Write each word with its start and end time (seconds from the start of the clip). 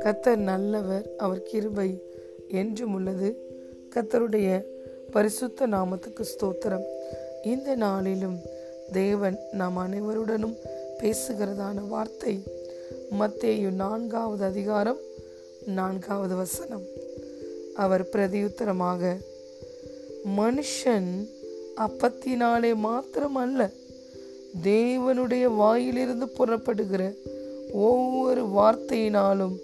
கத்தர் 0.00 0.36
நல்லவர் 0.36 1.10
அவர் 1.16 1.42
கிருபை 1.42 2.02
என்றும் 2.48 2.94
உள்ளது. 2.94 3.36
கத்தருடைய 3.94 4.64
பரிசுத்த 5.10 5.66
நாமத்துக்கு 5.66 6.22
ஸ்தோத்திரம். 6.22 6.82
இந்த 7.42 7.74
நாளிலும் 7.74 8.38
தேவன் 8.92 9.38
நாம் 9.52 9.76
அனைவருடனும் 9.76 10.56
பேசுகிறதான 10.98 11.88
வார்த்தை 11.88 12.42
மத்தேயு 13.20 13.70
நான்காவது 13.70 14.44
அதிகாரம் 14.44 14.98
நான்காவது 15.66 16.36
வசனம். 16.36 16.82
அவர் 17.74 18.04
பிரதியுத்தரமாக 18.04 19.16
மனுஷன் 20.36 21.28
அப்பத்தினாலே 21.76 22.74
மாத்திரமல்ல 22.74 23.70
தேவனுடைய 24.60 25.42
வாயிலிருந்து 25.42 26.28
புறப்படுகிற 26.28 27.12
ஒவ்வொரு 27.72 28.46
வார்த்தையினாலும் 28.46 29.56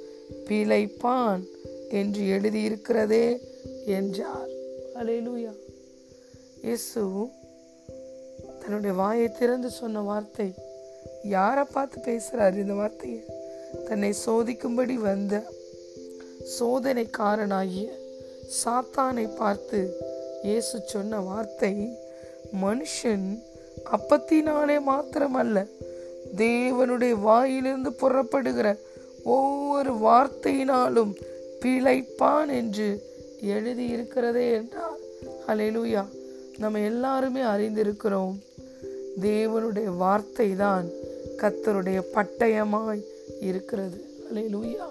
பிழைப்பான் 0.45 1.43
என்று 1.91 2.23
எழுதியிருக்கிறதே 2.23 3.41
என்றார். 3.87 4.49
அலையலூயா 4.95 5.53
இயேசு 6.63 7.03
தன்னுடைய 8.61 8.97
வாயை 8.97 9.29
திறந்து 9.29 9.71
சொன்ன 9.71 10.01
வார்த்தை 10.01 10.55
யாரை 11.23 11.65
பார்த்து 11.65 12.01
பேசுகிறாரு 12.01 12.57
இந்த 12.57 12.75
வார்த்தையை? 12.75 13.25
தன்னை 13.89 14.15
சோதிக்கும்படி 14.27 14.95
வந்த 14.95 15.53
சோதனைக்காரனாகிய 16.61 17.89
சாத்தானை 18.65 19.37
பார்த்து 19.37 19.97
இயேசு 20.43 20.81
சொன்ன 20.87 21.21
வார்த்தை 21.21 21.99
மனுஷன் 22.63 23.43
அப்பத்தினாலே 23.85 24.77
மாத்திரமல்ல. 24.89 25.67
தேவனுடைய 26.37 27.21
வாயிலிருந்து 27.21 27.93
புறப்படுகிற 27.93 28.79
ஒவ்வொரு 29.25 29.93
வார்த்தையினாலும் 29.95 31.15
பிழைப்பான் 31.61 32.51
என்று 32.53 33.03
எழுதி 33.41 33.87
இருக்கிறதே 33.87 34.51
என்றால் 34.51 34.99
அலையிலூயா 35.47 36.05
நம்ம 36.59 36.81
எல்லாருமே 36.81 37.41
அறிந்திருக்கிறோம். 37.41 38.37
தேவனுடைய 39.21 39.97
வார்த்தை 39.97 40.57
தான் 40.57 40.87
கத்தருடைய 41.37 42.03
பட்டயமாய் 42.15 43.03
இருக்கிறது. 43.41 44.05
அலையலூயா 44.33 44.87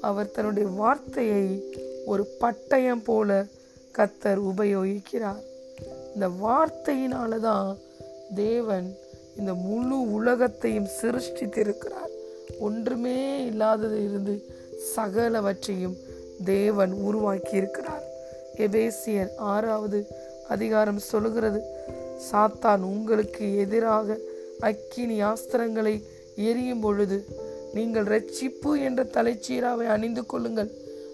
அவர் 0.00 0.30
தன்னுடைய 0.30 0.68
வார்த்தையை 0.68 1.72
ஒரு 2.06 2.26
பட்டயம் 2.40 3.04
போல 3.04 3.46
கத்தர் 3.98 4.40
உபயோகிக்கிறார். 4.50 5.42
இந்த 6.14 6.28
வார்த்தையினால 6.28 7.40
தான் 7.40 7.78
தேவன் 8.34 8.96
இந்த 9.36 9.54
முழு 9.54 10.10
உலகத்தையும் 10.10 10.88
சிருஷ்டித்திருக்கிறார். 11.02 12.10
ஒன்றுமே 12.58 13.44
இல்லாதது 13.44 14.04
இருந்து 14.04 14.34
சகலவற்றையும் 14.96 15.96
தேவன் 16.44 16.92
உருவாக்கி 16.92 17.56
இருக்கிறார் 17.56 18.02
எபேசியர் 18.56 19.30
ஆறாவது 19.36 20.06
அதிகாரம் 20.48 20.98
சொல்லுகிறது 20.98 21.60
சாத்தான் 22.30 22.80
உங்களுக்கு 22.80 23.56
எதிராக 23.56 24.18
அக்கினி 24.60 25.22
ஆஸ்திரங்களை 25.22 26.02
எரியும் 26.36 26.80
பொழுது 26.80 27.26
நீங்கள் 27.74 28.04
ரட்சிப்பு 28.04 28.82
என்ற 28.82 29.02
தலைச்சீராவை 29.02 29.86
அணிந்து 29.86 30.26
கொள்ளுங்கள் 30.26 30.70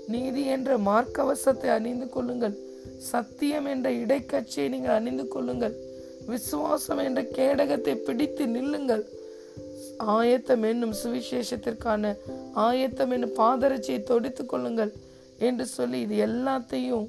நீதி 0.07 0.45
என்ற 0.47 0.79
மார்க்கவசத்தை 0.79 1.71
அணிந்து 1.71 2.09
கொள்ளுங்கள் 2.09 2.59
சத்தியம் 2.99 3.65
என்ற 3.65 3.91
இடைக்கட்சியை 3.93 4.69
நீங்கள் 4.69 4.95
அணிந்து 4.95 5.29
கொள்ளுங்கள். 5.29 5.88
விசுவாசம் 6.29 6.99
என்ற 6.99 7.21
கேடகத்தை 7.37 7.95
பிடித்து 8.03 8.47
நில்லுங்கள். 8.47 9.05
ஆயத்தம் 10.15 10.63
என்னும் 10.63 10.95
சுவிசேஷத்திற்கான 11.03 12.13
ஆயத்தம் 12.55 13.11
என்னும் 13.11 13.37
பாதரட்சியை 13.39 14.01
தொடித்து 14.03 14.47
கொள்ளுங்கள் 14.47 14.93
என்று 15.39 15.67
சொல்லி 15.67 16.01
இது 16.01 16.17
எல்லாத்தையும் 16.27 17.07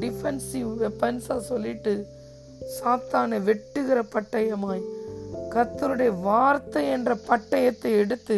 டிஃபென்சிவ் 0.00 0.70
வெப்பன்ஸாக 0.76 1.40
சொல்லிட்டு 1.40 1.92
சாத்தானை 2.76 3.38
வெட்டுகிற 3.40 3.98
பட்டயமாய் 4.14 4.84
கத்தருடைய 5.54 6.20
வார்த்தை 6.20 6.88
என்ற 6.88 7.14
பட்டயத்தை 7.28 7.92
எடுத்து 7.98 8.36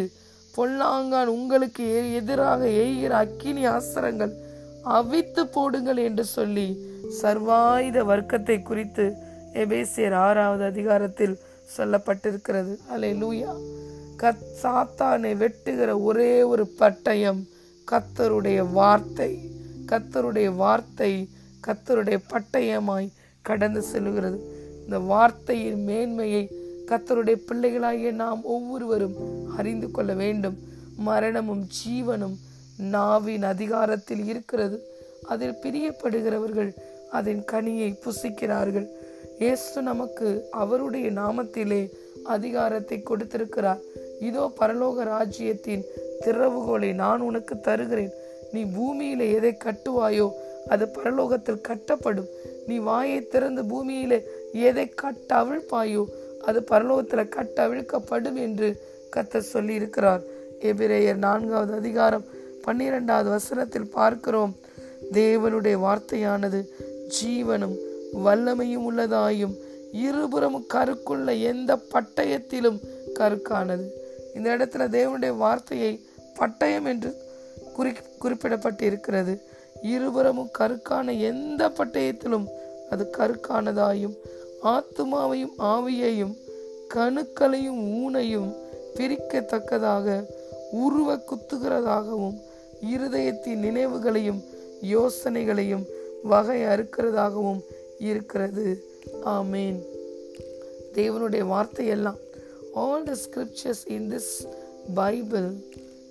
பொல்லாங்கான் 0.55 1.27
உங்களுக்கு 1.27 1.85
எதிராக 2.13 2.63
எய்கிற 2.83 3.13
அக்கினி 3.17 3.67
ஆசரங்கள் 3.67 4.33
அவித்து 4.91 5.43
போடுங்கள் 5.47 5.97
என்று 5.97 6.25
சொல்லி 6.25 6.67
சர்வாயுத 7.23 7.99
வர்க்கத்தை 8.05 8.63
குறித்து 8.63 9.07
எபேசியர் 9.53 10.13
ஆறாவது 10.13 10.65
அதிகாரத்தில் 10.65 11.39
சொல்லப்பட்டிருக்கிறது. 11.79 12.77
அலை 12.89 13.23
லூயா 13.23 13.51
கத் 14.17 14.45
சாத்தானை 14.63 15.33
வெட்டுகிற 15.35 16.03
ஒரே 16.03 16.43
ஒரு 16.43 16.71
பட்டயம் 16.79 17.41
கத்தருடைய 17.91 18.73
வார்த்தை. 18.73 19.51
கத்தருடைய 19.87 20.55
வார்த்தை 20.55 21.29
கத்தருடைய 21.67 22.19
பட்டயமாய் 22.31 23.09
கடந்து 23.43 23.83
செல்கிறது 23.83 24.39
இந்த 24.85 24.99
வார்த்தையின் 24.99 25.83
மேன்மையை 25.83 26.51
கத்தருடைய 26.87 27.37
பிள்ளைகளாகிய 27.49 28.13
நாம் 28.13 28.45
ஒவ்வொருவரும் 28.45 29.15
அறிந்து 29.57 29.91
கொள்ள 29.91 30.13
வேண்டும். 30.15 30.59
மரணமும் 30.97 31.67
ஜீவனும் 31.67 32.37
நாவின் 32.77 33.43
அதிகாரத்தில் 33.43 34.25
இருக்கிறது. 34.25 34.83
அதில் 35.27 35.59
பிரியப்படுகிறவர்கள் 35.63 36.75
அதன் 37.11 37.45
கனியை 37.53 37.95
புசிக்கிறார்கள். 38.05 38.87
இயேசு 39.43 39.83
நமக்கு 39.83 40.29
அவருடைய 40.63 41.07
நாமத்திலே 41.11 41.83
அதிகாரத்தை 42.35 42.99
கொடுத்திருக்கிறார். 43.03 43.81
இதோ 44.29 44.45
பரலோக 44.59 45.05
ராஜ்யத்தின் 45.15 45.85
திறவுகோலை 46.25 46.91
நான் 47.03 47.23
உனக்கு 47.29 47.55
தருகிறேன். 47.61 48.13
நீ 48.53 48.63
பூமியில 48.77 49.23
எதை 49.37 49.53
கட்டுவாயோ 49.65 50.27
அது 50.73 50.85
பரலோகத்தில் 50.97 51.65
கட்டப்படும். 51.69 52.29
நீ 52.69 52.77
வாயை 52.89 53.21
திறந்து 53.35 53.63
பூமியில 53.73 54.17
எதை 54.69 54.87
கட்ட 55.03 55.31
அவிழ்ப்பாயோ 55.43 56.03
அது 56.49 56.61
பரலோகத்தில் 56.71 57.33
கட்ட 57.37 57.57
அவிழ்க்கப்படும் 57.67 58.39
என்று 58.47 58.69
கத்த 59.17 59.43
சொல்லி 59.53 59.75
இருக்கிறார் 59.75 60.23
எபிரேயர் 60.71 61.25
நான்காவது 61.27 61.73
அதிகாரம் 61.81 62.29
பன்னிரெண்டாவது 62.67 63.31
வசனத்தில் 63.37 63.93
பார்க்கிறோம். 63.99 64.53
தேவனுடைய 65.19 65.77
வார்த்தையானது 65.87 66.61
ஜீவனும் 67.17 67.77
வல்லமையும் 68.15 68.87
உள்ளதாயும் 68.91 69.55
இருபுறமும் 69.93 70.67
கருக்குள்ள 70.75 71.41
எந்த 71.41 71.79
பட்டயத்திலும் 71.93 72.79
கருக்கானது. 73.15 73.89
இந்த 74.35 74.57
இடத்துல 74.57 74.87
தேவனுடைய 74.89 75.37
வார்த்தையை 75.37 76.01
பட்டயம் 76.39 76.85
என்று 76.85 77.17
குறி 77.75 77.93
குறிப்பிடப்பட்டு 78.21 78.83
இருக்கிறது 78.83 79.43
இருபுறமும் 79.83 80.51
கருக்கான 80.59 81.19
எந்த 81.19 81.69
பட்டயத்திலும் 81.69 82.47
அது 82.91 83.11
கருக்கானதாயும் 83.19 84.15
ஆத்துமாவையும் 84.65 85.55
ஆவியையும் 85.59 86.35
கணுக்களையும் 86.95 87.81
ஊனையும் 87.93 88.55
பிரிக்கத்தக்கதாக 88.97 90.27
உருவ 90.71 91.17
குத்துகிறதாகவும் 91.17 92.37
இருதயத்தின் 92.87 93.63
நினைவுகளையும் 93.63 94.41
யோசனைகளையும் 94.83 95.85
வகை 96.23 96.61
அறுக்கிறதாகவும் 96.63 97.61
இருக்கிறது. 98.03 98.85
ஆமேன். 99.25 99.81
தேவனுடைய 100.93 101.45
வார்த்தையெல்லாம் 101.45 102.19
all 102.75 103.03
the 103.03 103.13
scriptures 103.13 103.83
in 103.85 104.11
this 104.11 104.47
Bible 104.95 105.53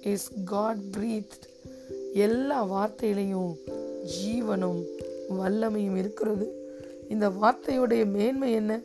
is 0.01 0.29
God 0.45 0.77
breathed 0.97 1.45
எல்லா 2.13 2.57
வார்த்தையிலையும் 2.71 3.55
ஜீவனும் 4.05 4.85
வல்லமையும் 5.29 5.97
இருக்கிறது. 5.97 6.47
இந்த 7.09 7.29
வார்த்தையுடைய 7.29 8.05
மேன்மை 8.05 8.51
என்ன? 8.51 8.79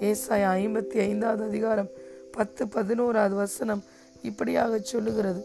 ஏசாய 0.00 0.44
ஐம்பத்தி 0.58 0.98
ஐந்தாவது 0.98 1.42
அதிகாரம் 1.42 1.88
பத்து 2.32 2.68
பதினோராவது 2.68 3.34
வசனம் 3.34 3.84
இப்படியாக 4.22 4.78
சொல்லுகிறது. 4.78 5.42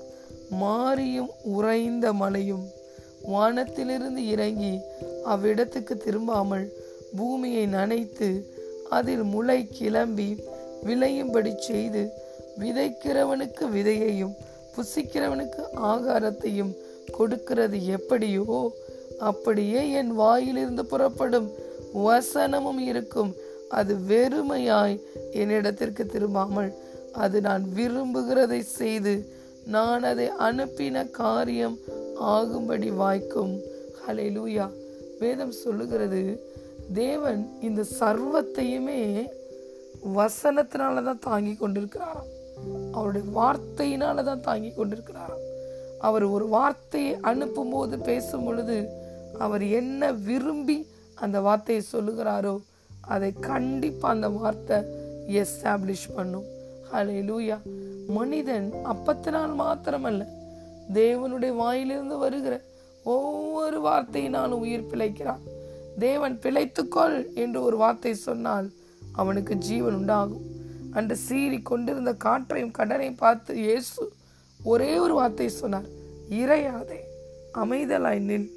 மாறியும் 0.49 1.29
உறைந்த 1.43 2.13
மலையும் 2.13 2.65
வானத்திலிருந்து 3.23 4.27
இறங்கி 4.27 4.79
அவ்விடத்துக்கு 5.25 5.93
திரும்பாமல் 5.97 6.69
பூமியை 7.17 7.65
நனைத்து 7.67 8.29
அதில் 8.89 9.23
முளை 9.23 9.67
கிளம்பி 9.67 10.29
விளையும்படி 10.83 11.51
செய்து 11.57 12.09
விதைக்கிறவனுக்கு 12.59 13.65
விதையையும் 13.73 14.33
புசிக்கிறவனுக்கு 14.75 15.61
ஆகாரத்தையும் 15.75 16.73
கொடுக்கிறது 17.11 17.85
எப்படியோ 17.85 18.71
அப்படியே 19.19 19.91
என் 19.91 20.11
வாயிலிருந்து 20.11 20.85
புறப்படும் 20.85 21.49
வசனமும் 21.95 22.79
இருக்கும். 22.79 23.33
அது 23.69 23.93
வெறுமையாய் 24.07 24.97
என்னிடத்திற்கு 25.31 26.03
திரும்பாமல் 26.05 26.71
அது 27.11 27.41
நான் 27.41 27.63
விரும்புகிறதை 27.75 28.59
செய்து 28.59 29.13
நான் 29.65 30.03
அதை 30.03 30.27
அனுப்பின 30.39 31.11
காரியம் 31.11 31.77
ஆகும்படி 32.15 32.89
வாய்க்கும். 32.89 33.53
ஹலே 34.07 34.27
லூயா 34.37 34.67
வேதம் 35.19 35.51
சொல்லுகிறது 35.51 36.21
தேவன் 36.91 37.41
இந்த 37.61 37.85
சர்வத்தையுமே 37.99 39.29
வசனத்தினால 40.15 41.03
தான் 41.03 41.19
தாங்கி 41.19 41.53
கொண்டிருக்கிறாராம் 41.53 42.31
அவருடைய 42.91 43.25
வார்த்தையினால 43.39 44.23
தான் 44.23 44.41
தாங்கி 44.41 44.71
கொண்டிருக்கிறாராம் 44.73 45.45
அவர் 45.99 46.23
ஒரு 46.23 46.47
வார்த்தையை 46.47 47.13
அனுப்பும் 47.21 47.69
போது 47.69 47.99
பேசும் 47.99 48.43
பொழுது 48.43 48.77
அவர் 49.37 49.61
என்ன 49.61 50.11
விரும்பி 50.11 50.87
அந்த 51.15 51.41
வார்த்தையை 51.41 51.83
சொல்லுகிறாரோ 51.91 52.55
அதை 53.01 53.33
கண்டிப்பாக 53.33 54.13
அந்த 54.13 54.29
வார்த்தை 54.29 54.77
எஸ்டாப்ளிஷ் 55.41 56.07
பண்ணும். 56.15 56.45
ஹலே 56.91 57.17
லூயா 57.29 57.57
மனிதன் 58.07 58.73
அப்பத்தினால் 58.83 59.53
மாத்திரமல்ல 59.59 60.27
தேவனுடைய 60.93 61.55
வாயிலிருந்து 61.55 62.17
வருகிற 62.17 62.61
ஒவ்வொரு 63.05 63.81
வார்த்தையினாலும் 63.81 64.63
உயிர் 64.65 64.89
பிழைக்கிறான். 64.91 65.52
தேவன் 65.99 66.35
பிழைத்துக்கொள் 66.43 67.17
என்று 67.33 67.59
ஒரு 67.61 67.77
வார்த்தை 67.77 68.13
சொன்னால் 68.13 68.67
அவனுக்கு 69.01 69.53
ஜீவன் 69.55 69.97
உண்டாகும். 69.99 70.45
அன்று 70.91 71.15
சீறி 71.15 71.61
கொண்டிருந்த 71.61 72.11
காற்றையும் 72.13 72.75
கடனையும் 72.77 73.21
பார்த்து 73.23 73.53
இயேசு 73.55 74.03
ஒரே 74.59 74.91
ஒரு 74.97 75.13
வார்த்தை 75.13 75.47
சொன்னார் 75.49 75.87
இறையாதே 76.41 76.99
அமைதலாய் 77.53 78.21
நில். 78.29 78.49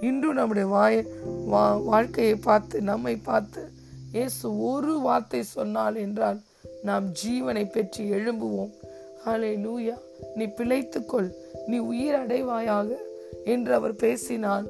இன்று 0.00 0.30
நம்முடைய 0.34 0.66
வாய 0.74 1.04
வா 1.52 1.62
வாழ்க்கையை 1.90 2.36
பார்த்து 2.48 2.76
நம்மை 2.82 3.16
பார்த்து 3.16 3.62
இயேசு 4.12 4.44
ஒரு 4.58 4.94
வார்த்தை 5.06 5.42
சொன்னால் 5.42 5.96
என்றால் 5.96 6.40
நாம் 6.82 7.06
ஜீவனை 7.22 7.64
பெற்று 7.70 8.02
எழும்புவோம். 8.16 8.72
ஹலே 9.26 9.52
லூயா 9.64 9.96
நீ 10.36 10.44
பிழைத்துக்கொள் 10.58 11.28
நீ 11.66 11.78
உயிர் 11.78 12.18
அடைவாயாக 12.22 12.90
என்று 13.44 13.74
அவர் 13.74 13.94
பேசினால் 13.96 14.66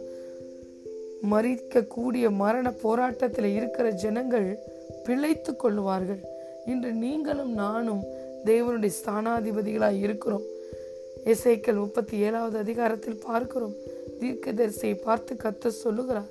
மறிக்கக்கூடிய 1.31 2.31
மரண 2.31 2.73
போராட்டத்தில் 2.73 3.55
இருக்கிற 3.55 3.91
ஜனங்கள் 3.91 4.59
பிழைத்து 5.05 5.53
கொள்ளுவார்கள். 5.53 6.23
இன்று 6.67 6.93
நீங்களும் 6.93 7.53
நானும் 7.53 8.03
தேவனுடைய 8.45 8.93
ஸ்தானாதிபதிகளாய் 9.01 9.99
இருக்கிறோம். 9.99 10.43
இசைக்கள் 11.25 11.75
முப்பத்தி 11.75 12.17
ஏழாவது 12.19 12.59
அதிகாரத்தில் 12.59 13.23
பார்க்கிறோம். 13.27 13.75
தீர்க்கதரிசியை 14.21 14.95
பார்த்து 15.03 15.35
கத்த 15.35 15.69
சொல்லுகிறார் 15.69 16.31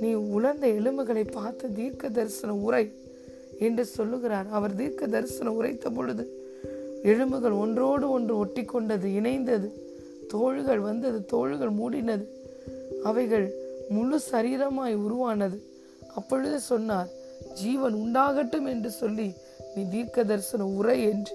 நீ 0.00 0.12
உலர்ந்த 0.12 0.66
எலும்புகளை 0.66 1.24
பார்த்து 1.32 1.72
தீர்க்க 1.72 2.08
தரிசன 2.08 2.54
உரை 2.54 2.92
என்று 3.58 3.84
சொல்லுகிறார். 3.84 4.46
அவர் 4.50 4.74
தீர்க்க 4.74 5.06
தரிசனம் 5.06 5.54
உரைத்த 5.54 5.90
பொழுது 5.90 6.24
எலும்புகள் 7.02 7.50
ஒன்றோடு 7.50 8.10
ஒன்று 8.10 8.36
ஒட்டி 8.36 8.64
கொண்டது 8.64 9.08
இணைந்தது 9.08 9.68
தோள்கள் 10.28 10.78
வந்தது 10.78 11.18
தோள்கள் 11.26 11.70
மூடினது. 11.70 12.24
அவைகள் 13.04 13.46
முழு 13.94 14.18
சரீரமாய் 14.30 14.94
உருவானது. 15.06 15.58
அப்பொழுது 16.14 16.58
சொன்னார் 16.70 17.10
ஜீவன் 17.60 17.96
உண்டாகட்டும் 18.04 18.68
என்று 18.74 18.90
சொல்லி 19.00 19.28
நீ 19.74 19.82
தீர்க்க 19.90 20.24
தரிசன 20.24 20.66
உரை 20.78 20.98
என்று. 21.12 21.34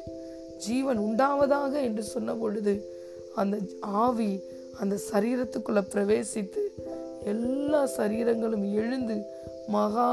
ஜீவன் 0.66 1.00
உண்டாவதாக 1.00 1.74
என்று 1.88 2.04
சொன்ன 2.14 2.34
பொழுது 2.34 2.74
அந்த 3.36 3.56
ஆவி 4.04 4.32
அந்த 4.80 4.96
சரீரத்துக்குள்ள 5.12 5.82
பிரவேசித்து 5.94 6.62
எல்லா 7.34 7.82
சரீரங்களும் 7.98 8.66
எழுந்து 8.74 9.16
மகா 9.68 10.10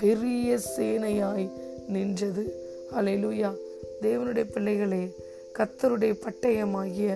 பெரிய 0.00 0.58
சேனையாய் 0.76 1.46
நின்றது. 1.88 2.44
அலையிலுயா 2.96 3.50
தேவனுடைய 4.02 4.44
பிள்ளைகளே 4.54 5.02
கத்தருடைய 5.58 6.14
பட்டயமாகிய 6.24 7.10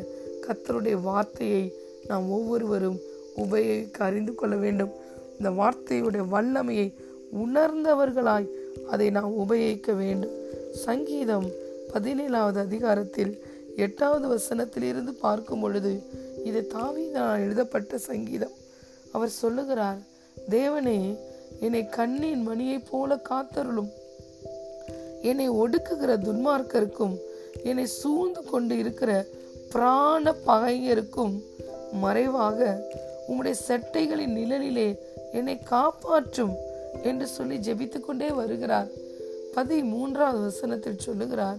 கத்தருடைய 0.47 0.97
வார்த்தையை 1.09 1.65
நாம் 2.09 2.27
ஒவ்வொருவரும் 2.31 2.99
உபயோகிக்க 3.41 4.05
அறிந்து 4.05 4.35
கொள்ள 4.35 4.57
வேண்டும். 4.57 4.93
இந்த 5.39 5.51
வார்த்தையுடைய 5.51 6.29
வல்லமையை 6.29 6.89
உணர்ந்தவர்களாய் 7.35 8.49
அதை 8.91 9.11
நாம் 9.11 9.35
உபயோகிக்க 9.35 9.93
வேண்டும். 9.93 10.35
சங்கீதம் 10.73 11.47
பதினேழாவது 11.95 12.59
அதிகாரத்தில் 12.59 13.33
எட்டாவது 13.77 14.27
வசனத்திலிருந்து 14.35 15.13
பார்க்கும் 15.21 15.61
பொழுது 15.61 15.93
இது 16.45 16.61
தாவீதான் 16.75 17.39
எழுதப்பட்ட 17.39 17.99
சங்கீதம். 17.99 18.57
அவர் 19.13 19.39
சொல்லுகிறார் 19.43 19.99
தேவனே 20.51 20.99
என்னை 21.61 21.89
கண்ணின் 21.89 22.49
மணியைப் 22.49 22.89
போல 22.91 23.19
காத்தருளும். 23.31 23.91
என்னை 25.23 25.51
ஒடுக்குகிற 25.51 26.13
துன்மார்க்கருக்கும் 26.19 27.17
என்னை 27.63 27.87
சூழ்ந்து 27.87 28.43
கொண்டு 28.45 28.79
இருக்கிற 28.79 29.27
பிராண 29.73 30.35
பகைஞருக்கும் 30.47 31.35
மறைவாக 31.93 32.59
உம்முடைய 33.31 33.55
செட்டைகளின் 33.69 34.37
நிழலிலே 34.39 34.99
என்னை 35.33 35.59
காப்பாற்றும் 35.59 36.55
என்று 37.03 37.27
சொல்லி 37.27 37.57
ஜெபித்துக்கொண்டே 37.57 38.35
வருகிறார். 38.35 38.89
பதி 39.55 39.83
மூன்றாவது 39.83 40.43
வசனத்தில் 40.43 40.99
சொல்லுகிறார் 40.99 41.59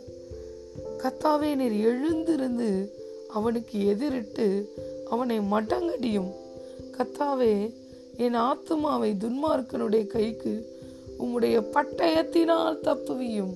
கத்தாவே 0.98 1.56
நீர் 1.56 1.74
எழுந்திருந்து 1.74 2.92
அவனுக்கு 3.30 3.96
எதிரிட்டு 3.96 4.66
அவனை 5.10 5.40
மடங்கடியும். 5.40 6.32
கத்தாவே 6.98 7.74
என் 8.18 8.36
ஆத்துமாவை 8.36 9.14
துன்மார்க்கனுடைய 9.24 10.08
கைக்கு 10.08 10.80
உம்முடைய 11.20 11.64
பட்டயத்தினால் 11.74 12.80
தப்புவியும். 12.84 13.54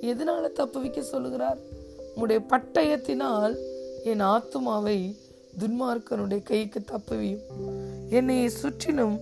எதனால 0.00 0.52
தப்புவிக்க 0.52 1.00
சொல்லுகிறார்? 1.00 1.58
உம்முடைய 2.16 2.40
பட்டயத்தினால் 2.48 3.56
என் 4.04 4.20
ஆத்துமாவை 4.20 5.16
துன்மார்க்கனுடைய 5.58 6.42
கைக்கு 6.42 6.80
தப்புவியும். 6.80 7.42
என்னை 8.08 8.48
சுற்றிலும் 8.48 9.20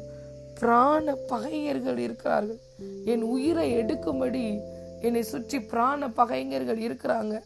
பிராண 0.60 1.14
பகைஞர்கள் 1.14 1.98
இருக்கிறார்கள். 1.98 2.58
என் 3.04 3.22
உயிரை 3.22 3.76
எடுக்கும்படி 3.76 4.60
என்னை 5.00 5.22
சுற்றி 5.22 5.60
பிராண 5.60 6.10
பகைஞர்கள் 6.10 6.78
இருக்கிறாங்க. 6.78 7.42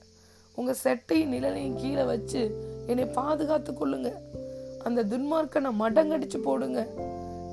உங்க 0.55 0.75
செட்டையும் 0.85 1.33
நிழலையும் 1.33 1.77
கீழே 1.77 2.03
வச்சு 2.03 2.57
என்னை 2.87 3.05
பாதுகாத்து 3.05 3.73
கொள்ளுங்க. 3.73 4.13
அந்த 4.85 5.05
துன்மார்க்கனை 5.05 5.71
மடங்கடிச்சு 5.79 6.39
போடுங்க. 6.39 6.89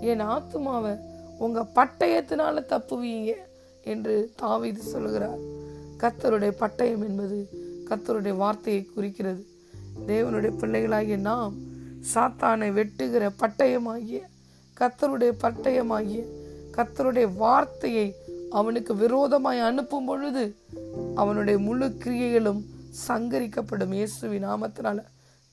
என் 0.02 0.22
ஆத்துமாவை 0.22 1.00
உங்க 1.38 1.66
பட்டயத்தினால 1.76 2.64
தப்புவீங்க 2.70 3.34
என்று 3.84 4.32
தாவீது 4.36 4.82
சொல்லுகிறார். 4.82 5.40
கத்தருடைய 5.98 6.52
பட்டயம் 6.60 7.08
என்பது 7.08 7.50
கத்தருடைய 7.90 8.36
வார்த்தையை 8.36 8.84
குறிக்கிறது. 8.84 9.46
தேவனுடைய 10.08 10.58
பிள்ளைகளாகிய 10.58 11.18
நாம் 11.18 11.54
சாத்தானை 12.14 12.72
வெட்டுகிற 12.72 13.30
பட்டயமாகிய 13.40 14.22
கத்தருடைய 14.80 15.32
பட்டயமாகிய 15.44 16.24
கத்தருடைய 16.78 17.34
வார்த்தையை 17.36 18.16
அவனுக்கு 18.50 18.96
விரோதமாய் 18.96 19.60
அனுப்பும் 19.60 20.06
பொழுது 20.06 20.56
அவனுடைய 21.16 21.60
முழு 21.60 21.86
கிரியைகளும் 21.86 22.62
சங்கரிக்கப்படும் 23.08 23.92
இயேசுவி 23.92 24.40
நாமத்தினால. 24.46 25.04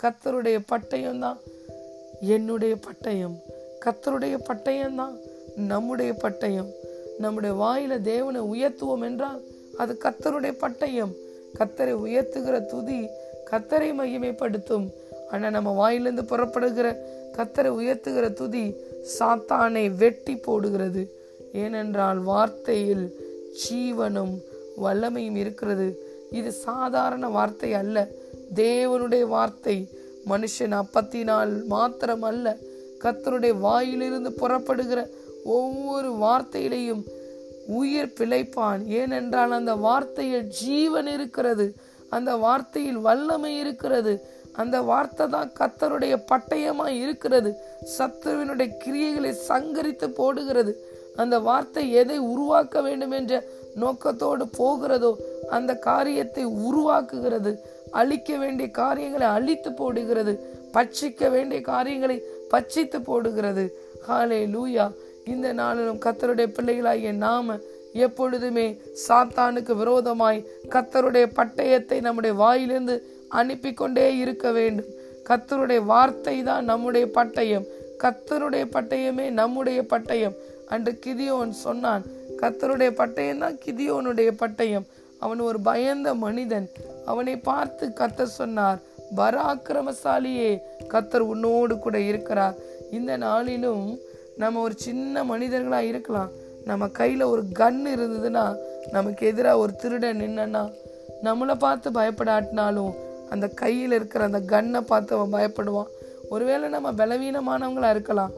கத்தருடைய 0.02 0.60
பட்டயம்தான் 0.72 1.36
என்னுடைய 2.20 2.78
பட்டயம். 2.88 3.36
கத்தருடைய 3.84 4.38
பட்டயம்தான் 4.48 5.16
நம்முடைய 5.56 6.12
பட்டயம். 6.12 6.70
நம்முடைய 7.18 7.56
வாயில 7.56 8.00
தேவனை 8.00 8.40
உயர்த்துவோம் 8.40 9.02
என்றால் 9.02 9.40
அது 9.78 9.98
கத்தருடைய 10.02 10.54
பட்டயம். 10.60 11.12
கத்தரை 11.58 11.94
உயர்த்துகிற 11.94 12.66
துதி 12.66 13.08
கத்தரை 13.50 13.90
மகிமைப்படுத்தும். 14.00 14.86
ஆனால் 15.30 15.50
நம்ம 15.50 15.70
வாயிலிருந்து 15.70 16.24
புறப்படுகிற 16.24 16.88
கத்தரை 17.36 17.70
உயர்த்துகிற 17.80 18.32
துதி 18.32 18.74
சாத்தானை 19.18 19.84
வெட்டி 19.96 20.34
போடுகிறது. 20.36 21.02
ஏனென்றால் 21.52 22.20
வார்த்தையில் 22.24 23.04
ஜீவனும் 23.62 24.34
வல்லமையும் 24.84 25.38
இருக்கிறது. 25.42 25.88
இது 26.30 26.52
சாதாரண 26.52 27.28
வார்த்தை 27.28 27.70
அல்ல. 27.74 28.08
தேவனுடைய 28.54 29.24
வார்த்தை 29.26 29.76
மனுஷன் 30.28 30.74
அப்பத்தினால் 30.80 31.52
மாத்திரம் 31.64 32.22
அல்ல 32.22 32.56
கத்தருடைய 33.04 33.54
வாயிலிருந்து 33.58 34.30
புறப்படுகிற 34.32 35.00
ஒவ்வொரு 35.44 36.10
வார்த்தையிலையும் 36.24 37.02
உயிர் 37.66 38.16
பிழைப்பான். 38.18 38.82
ஏனென்றால் 38.86 39.50
அந்த 39.50 39.74
வார்த்தையில் 39.74 40.46
ஜீவன் 40.60 41.06
இருக்கிறது. 41.06 41.66
அந்த 42.10 42.36
வார்த்தையில் 42.36 43.00
வல்லமை 43.06 43.58
இருக்கிறது. 43.58 44.12
அந்த 44.52 44.76
வார்த்தை 44.82 45.26
தான் 45.28 45.50
கத்தருடைய 45.58 46.14
பட்டயமாய் 46.30 46.96
இருக்கிறது. 47.00 47.50
சத்துருவினுடைய 47.98 48.68
கிரியைகளை 48.84 49.32
சங்கரித்து 49.48 50.06
போடுகிறது. 50.10 50.72
அந்த 51.16 51.38
வார்த்தை 51.38 51.92
எதை 51.92 52.18
உருவாக்க 52.18 52.80
வேண்டும் 52.80 53.10
என்ற 53.10 53.44
நோக்கத்தோடு 53.74 54.44
போகிறதோ 54.58 55.10
அந்த 55.48 55.72
காரியத்தை 55.74 56.46
உருவாக்குகிறது. 56.46 57.52
அழிக்க 57.90 58.36
வேண்டிய 58.36 58.68
காரியங்களை 58.70 59.26
அழித்து 59.26 59.72
போடுகிறது. 59.72 60.32
பட்சிக்க 60.72 61.30
வேண்டிய 61.30 61.60
காரியங்களை 61.60 62.22
பட்சித்து 62.50 62.98
போடுகிறது. 63.04 63.64
ஹாலே 64.08 64.40
லூயா 64.54 64.86
இந்த 65.24 65.52
நாளிலும் 65.52 66.02
கத்தருடைய 66.04 66.48
பிள்ளைகளாகிய 66.56 67.12
நாம 67.12 67.56
எப்பொழுதுமே 67.92 68.66
சாத்தானுக்கு 69.08 69.74
விரோதமாய் 69.76 70.46
கத்தருடைய 70.68 71.26
பட்டயத்தை 71.36 72.00
நம்முடைய 72.00 72.36
வாயிலிருந்து 72.36 72.96
அனுப்பி 73.28 73.74
கொண்டே 73.74 74.16
இருக்க 74.16 74.52
வேண்டும். 74.52 74.86
கத்தருடைய 75.28 75.84
வார்த்தை 75.84 76.42
தான் 76.42 76.64
நம்முடைய 76.64 77.06
பட்டயம். 77.14 77.66
கத்தருடைய 78.02 78.64
பட்டயமே 78.76 79.30
நம்முடைய 79.30 79.86
பட்டயம். 79.90 80.36
அன்று 80.68 80.98
கிதியோன் 81.06 81.50
சொன்னான் 81.50 82.04
கத்தருடைய 82.40 82.90
பட்டயம் 83.00 83.38
தான் 83.38 83.58
கிதியோனுடைய 83.64 84.30
பட்டயம். 84.42 84.86
அவன் 85.18 85.40
ஒரு 85.40 85.60
பயந்த 85.60 86.14
மனிதன். 86.14 86.68
அவனை 87.04 87.36
பார்த்து 87.36 87.86
கத்தர் 88.00 88.36
சொன்னார் 88.40 88.78
பராக்கிரமசாலியே 89.16 90.50
கத்தர் 90.92 91.24
உன்னோடு 91.32 91.78
கூட 91.78 91.98
இருக்கிறார். 91.98 92.56
இந்த 92.90 93.16
நாளிலும் 93.16 93.98
நம்ம 94.36 94.60
ஒரு 94.60 94.74
சின்ன 94.76 95.24
மனிதர்களா 95.24 95.78
இருக்கலாம். 95.78 96.30
நம்ம 96.64 96.88
கையில் 96.88 97.22
ஒரு 97.22 97.42
கன் 97.54 97.82
இருந்ததுன்னா 97.94 98.56
நமக்கு 98.90 99.26
எதிராக 99.26 99.58
ஒரு 99.58 99.74
திருடன் 99.74 100.20
நின்னா 100.20 100.72
நம்மளை 101.22 101.54
பார்த்து 101.54 101.90
பயப்படாட்டினாலும் 101.90 102.92
அந்த 103.30 103.48
கையில் 103.48 103.92
இருக்கிற 103.92 104.24
அந்த 104.24 104.40
கன்னை 104.40 104.80
பார்த்து 104.80 105.16
அவன் 105.16 105.32
பயப்படுவான். 105.32 105.86
ஒருவேளை 106.28 106.68
நம்ம 106.68 106.92
பலவீனமானவங்களாக 106.92 107.90
இருக்கலாம். 107.90 108.32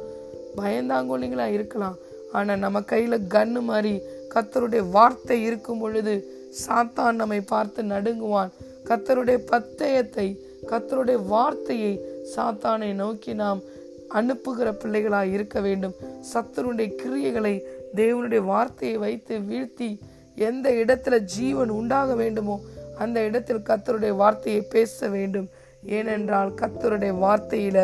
பயந்தாங்கோலிங்களாக 0.57 1.53
இருக்கலாம். 1.53 1.97
ஆனால் 2.33 2.59
நம்ம 2.59 2.83
கையில் 2.83 3.27
கன்னு 3.29 3.61
மாதிரி 3.61 4.00
கத்தருடைய 4.35 4.91
வார்த்தை 4.91 5.43
இருக்கும் 5.43 5.79
பொழுது 5.79 6.25
சாத்தான் 6.67 7.12
நம்மை 7.12 7.41
பார்த்து 7.41 7.83
நடுங்குவான். 7.83 8.50
கத்தருடைய 8.85 9.37
பத்தயத்தை 9.37 10.45
கத்தருடைய 10.71 11.27
வார்த்தையை 11.27 12.00
சாத்தானை 12.37 12.93
நோக்கி 12.95 13.35
நாம் 13.35 13.61
அனுப்புகிற 14.09 14.73
பிள்ளைகளாக 14.73 15.27
இருக்க 15.27 15.61
வேண்டும். 15.61 15.95
சத்தருடைய 16.35 16.93
கிரியைகளை 17.03 17.61
தேவனுடைய 17.94 18.42
வார்த்தையை 18.44 18.97
வைத்து 18.99 19.35
வீழ்த்தி 19.50 19.90
எந்த 20.37 20.70
இடத்துல 20.82 21.14
ஜீவன் 21.35 21.70
உண்டாக 21.70 22.14
வேண்டுமோ 22.14 22.56
அந்த 22.99 23.18
இடத்தில் 23.23 23.66
கத்தருடைய 23.68 24.14
வார்த்தையை 24.16 24.62
பேச 24.75 25.09
வேண்டும். 25.09 25.49
ஏனென்றால் 25.82 26.50
கத்தருடைய 26.54 27.12
வார்த்தையில 27.25 27.78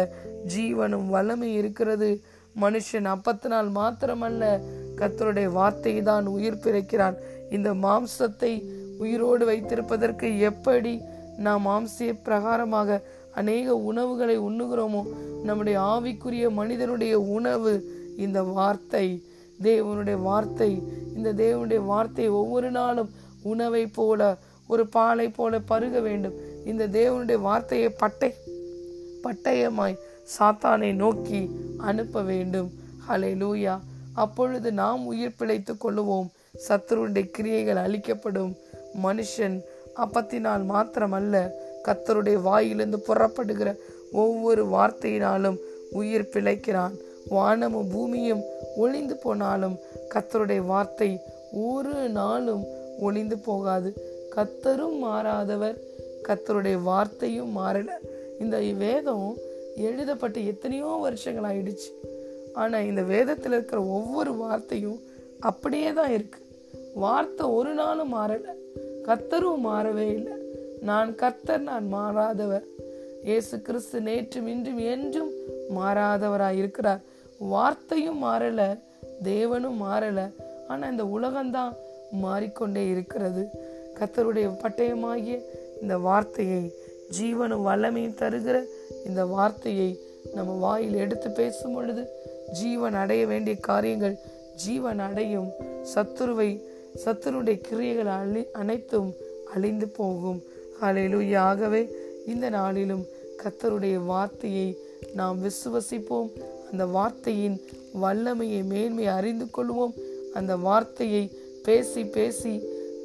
ஜீவனும் 0.55 1.07
வல்லமை 1.09 1.55
இருக்கிறது. 1.55 2.11
மனுஷன் 2.61 3.07
அப்பத்தினால் 3.15 3.71
மாத்திரமல்ல 3.79 4.45
கத்தருடைய 5.01 5.49
வார்த்தை 5.53 6.03
தான் 6.03 6.27
உயிர் 6.27 6.63
பிறக்கிறான். 6.65 7.17
இந்த 7.51 7.71
மாம்சத்தை 7.75 8.53
உயிரோடு 8.99 9.45
வைத்திருப்பதற்கு 9.45 10.39
எப்படி 10.39 10.95
நாம் 11.39 11.65
மாம்சிய 11.67 12.13
பிரகாரமாக 12.27 13.01
அநேக 13.35 13.77
உணவுகளை 13.77 14.37
உண்ணுகிறோமோ 14.39 15.03
நம்முடைய 15.43 15.81
ஆவிக்குரிய 15.81 16.51
மனிதனுடைய 16.51 17.15
உணவு 17.21 17.73
இந்த 18.17 18.43
வார்த்தை 18.43 19.07
தேவனுடைய 19.63 20.23
வார்த்தை 20.23 20.83
இந்த 21.17 21.33
தேவனுடைய 21.33 21.85
வார்த்தை 21.85 22.29
ஒவ்வொரு 22.29 22.71
நாளும் 22.71 23.11
உணவை 23.43 23.87
போல 23.87 24.37
ஒரு 24.67 24.87
பாலை 24.87 25.29
போல 25.29 25.59
பருக 25.59 26.01
வேண்டும். 26.01 26.33
இந்த 26.65 26.89
தேவனுடைய 26.89 27.41
வார்த்தையை 27.41 27.89
பட்டை 27.89 28.35
பட்டயமாய் 29.23 29.99
சாத்தானை 30.39 30.95
நோக்கி 30.95 31.51
அனுப்ப 31.79 32.23
வேண்டும். 32.23 32.71
ஹலே 33.09 33.35
லூயா 33.35 33.79
அப்பொழுது 34.15 34.73
நாம் 34.73 35.07
உயிர் 35.07 35.35
பிழைத்துக் 35.37 35.87
கொள்ளுவோம். 35.87 36.27
சத்துருடைய 36.69 37.31
கிரியைகள் 37.31 37.77
அழிக்கப்படும். 37.77 38.57
மனுஷன் 39.03 39.61
அப்பத்தினால் 39.97 40.65
மாத்திரமல்ல 40.65 41.51
கத்தருடைய 41.85 42.41
வாயிலிருந்து 42.41 43.05
புறப்படுகிற 43.09 43.77
ஒவ்வொரு 44.13 44.67
வார்த்தையினாலும் 44.67 45.57
உயிர் 45.91 46.31
பிழைக்கிறான். 46.33 46.93
வானமும் 47.29 47.89
பூமியும் 47.89 48.43
ஒளிந்து 48.83 49.17
போனாலும் 49.17 49.77
கத்தருடைய 50.15 50.61
வார்த்தை 50.73 51.11
ஒரு 51.71 51.97
நாளும் 52.21 52.65
ஒளிந்து 53.01 53.37
போகாது. 53.39 53.91
கத்தரும் 54.37 54.99
மாறாதவர். 55.05 55.77
கத்தருடைய 56.29 56.77
வார்த்தையும் 56.91 57.53
மாறல. 57.59 57.91
இந்த 58.41 58.57
வேதம் 58.85 59.29
எழுதப்பட்டு 59.89 60.41
எத்தனையோ 60.53 60.91
வருஷங்கள் 61.07 61.49
ஆயிடுச்சு 61.51 61.91
ஆனால் 62.61 62.89
இந்த 62.91 63.03
வேதத்தில் 63.13 63.53
இருக்கிற 63.53 63.81
ஒவ்வொரு 63.99 64.33
வார்த்தையும் 64.35 65.01
அப்படியே 65.51 65.91
தான் 65.93 66.13
இருக்கு. 66.13 66.39
வார்த்தை 67.05 67.47
ஒரு 67.59 67.73
நாளும் 67.75 68.15
மாறலை. 68.15 68.53
கத்தரும் 69.09 69.67
மாறவே 69.67 70.07
இல்லை. 70.19 70.37
நான் 70.91 71.11
கர்த்தர் 71.15 71.69
நான் 71.71 71.87
மாறாதவர். 71.95 72.67
இயேசு 73.29 73.55
கிறிஸ்து 73.67 73.99
நேற்றும் 74.01 74.49
இன்றும் 74.53 74.81
என்றும் 74.93 75.31
மாறாதவராய் 75.77 76.59
இருக்கிறார் 76.63 77.03
வார்த்தையும் 77.39 78.25
மாறலை 78.25 78.79
தேவனும் 79.23 79.83
மாறலை. 79.83 80.33
ஆனால் 80.69 80.91
இந்த 80.91 81.05
உலகம்தான் 81.05 81.73
மாறிக்கொண்டே 82.11 82.89
இருக்கிறது. 82.89 83.49
கத்தருடைய 84.01 84.49
பட்டயமாகிய 84.63 85.43
இந்த 85.83 85.99
வார்த்தையை 85.99 86.75
ஜீவனும் 87.21 87.67
வல்லமையும் 87.67 88.19
தருகிற 88.21 88.65
இந்த 89.07 89.25
வார்த்தையை 89.25 89.99
நம்ம 90.35 90.53
வாயில் 90.53 90.95
எடுத்து 90.95 91.31
பேசும் 91.31 91.75
பொழுது 91.75 92.09
ஜீவன் 92.53 92.95
அடைய 92.95 93.27
வேண்டிய 93.27 93.57
காரியங்கள் 93.57 94.19
ஜீவன் 94.55 94.99
அடையும் 94.99 95.51
சத்துருவை 95.95 96.63
சத்துருடைய 97.05 97.61
கிரியைகள் 97.61 98.07
அழி 98.07 98.47
அனைத்தும் 98.53 99.15
அழிந்து 99.55 99.89
போகும். 99.89 100.43
அலையிலுயாகவே 100.81 101.37
ஆகவே 101.37 101.89
இந்த 102.27 102.49
நாளிலும் 102.49 103.05
கத்தருடைய 103.43 104.05
வார்த்தையை 104.05 104.79
நாம் 105.15 105.39
விசுவசிப்போம். 105.45 106.31
அந்த 106.77 106.87
வார்த்தையின் 106.95 107.55
வல்லமையை 108.03 108.59
மேன்மையை 108.63 109.13
அறிந்து 109.19 109.45
கொள்வோம். 109.57 109.95
அந்த 110.35 110.53
வார்த்தையை 110.57 111.23
பேசி 111.67 112.03
பேசி 112.17 112.53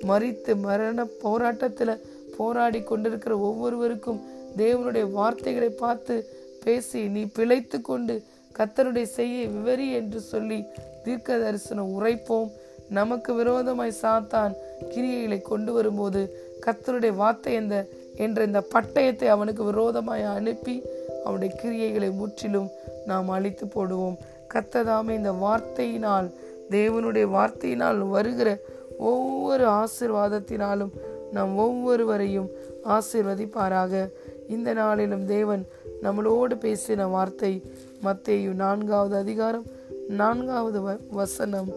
மறித்து 0.10 0.54
மரண 0.56 1.06
போராட்டத்தில் 1.22 2.01
போராடி 2.38 2.80
கொண்டிருக்கிற 2.84 3.34
ஒவ்வொருவருக்கும் 3.38 4.20
தேவனுடைய 4.58 5.06
வார்த்தைகளை 5.12 5.70
பார்த்து 5.84 6.16
பேசி 6.63 7.01
நீ 7.08 7.24
பிழைத்து 7.38 7.82
கொண்டு 7.82 8.16
கத்தருடைய 8.58 9.08
செய்ய 9.18 9.48
விவரி 9.48 9.88
என்று 9.92 10.20
சொல்லி 10.20 10.60
தீர்க்க 11.04 11.38
தரிசனம் 11.38 11.94
உரைப்போம். 11.98 12.51
நமக்கு 12.90 13.34
விரோதமாய் 13.34 14.00
சாத்தான் 14.01 14.54
கிரியைகளை 14.94 15.42
கொண்டு 15.42 15.74
வரும்போது 15.74 16.24
கத்தருடைய 16.66 17.16
வார்த்தை 17.16 17.54
என்ற 17.54 17.86
என்ற 18.16 18.44
இந்த 18.44 18.63
பட்டயத்தை 18.74 19.28
அவனுக்கு 19.28 19.63
விரோதமாய் 19.63 20.32
அனுப்பி 20.38 20.75
அவனுடைய 21.24 21.51
கிரியைகளை 21.62 22.10
முற்றிலும் 22.13 22.70
நாம் 23.05 23.29
அழித்து 23.29 23.65
போடுவோம். 23.65 24.17
கத்ததாமே 24.53 25.10
இந்த 25.10 25.31
வார்த்தையினால் 25.31 26.31
தேவனுடைய 26.70 27.29
வார்த்தையினால் 27.29 27.98
வருகிற 27.98 28.58
ஒவ்வொரு 28.98 29.65
ஆசிர்வாதத்தினாலும் 29.67 30.89
நாம் 31.31 31.58
ஒவ்வொருவரையும் 31.58 32.50
ஆசிர்வதிப்பாராக. 32.84 34.10
இந்த 34.48 34.74
நாளிலும் 34.74 35.25
தேவன் 35.25 35.65
நம்மளோடு 36.03 36.53
பேசின 36.53 37.10
வார்த்தை 37.10 37.62
மத்தேயு 38.03 38.53
நான்காவது 38.53 39.15
அதிகாரம் 39.15 39.63
நான்காவது 40.08 40.81
வ- 40.81 41.00
வசனம். 41.12 41.67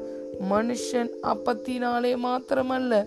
மனுஷன் 0.50 1.10
அப்பத்தினாலே 1.22 2.16
மாத்திரமல்ல 2.24 3.06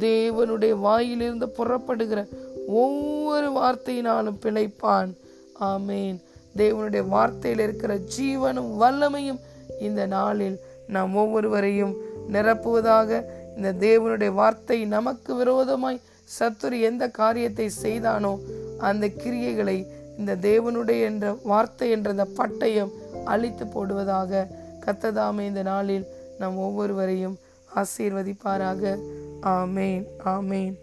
தேவனுடைய 0.00 0.70
வாயிலிருந்து 0.70 1.46
புறப்படுகிற 1.46 2.26
ஒவ்வொரு 2.66 3.50
வார்த்தையினாலும் 3.50 4.36
பிழைப்பான். 4.42 5.12
ஆமேன். 5.60 6.16
தேவனுடைய 6.56 7.08
வார்த்தையில் 7.08 7.62
இருக்கிற 7.62 7.98
ஜீவனும் 8.16 8.70
வல்லமையும் 8.80 9.40
இந்த 9.80 10.06
நாளில் 10.06 10.60
நாம் 10.86 11.14
ஒவ்வொருவரையும் 11.14 11.94
நிரப்புவதாக 12.32 13.22
இந்த 13.56 13.72
தேவனுடைய 13.72 14.32
வார்த்தை 14.32 14.84
நமக்கு 14.84 15.34
விரோதமாய் 15.34 16.00
சத்துரு 16.38 16.80
எந்த 16.80 17.08
காரியத்தை 17.08 17.70
செய்தானோ 17.82 18.38
அந்த 18.78 19.06
கிரியைகளை 19.06 19.86
இந்த 20.18 20.36
தேவனுடைய 20.40 21.02
என்ற 21.02 21.36
வார்த்தை 21.42 21.90
என்ற 21.90 22.10
இந்த 22.10 22.26
பட்டயம் 22.36 22.92
அழித்து 23.24 23.64
போடுவதாக 23.66 24.46
கத்ததாமே 24.86 25.40
இந்த 25.40 25.62
நாளில் 25.62 26.06
நாம் 26.38 26.56
ஒவ்வொருவரையும் 26.56 27.38
ஆசீர்வதிப்பாராக. 27.74 28.96
ஆமேன் 29.42 30.04
ஆமேன். 30.24 30.74